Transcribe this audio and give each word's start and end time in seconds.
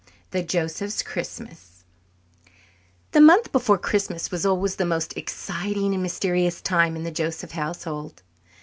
The 0.31 0.41
Josephs' 0.41 1.03
Christmas 1.03 1.83
The 3.11 3.21
month 3.21 3.51
before 3.51 3.77
Christmas 3.77 4.31
was 4.31 4.47
always 4.47 4.77
the 4.77 4.83
most 4.83 5.15
exciting 5.15 5.93
and 5.93 6.01
mysterious 6.01 6.59
time 6.59 6.95
in 6.95 7.03
the 7.03 7.11
Joseph 7.11 7.51
household. 7.51 8.23